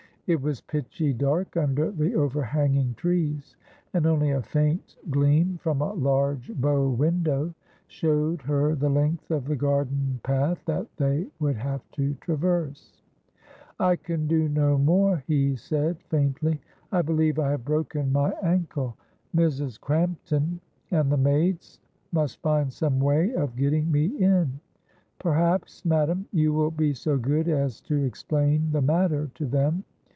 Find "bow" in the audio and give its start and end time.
6.55-6.89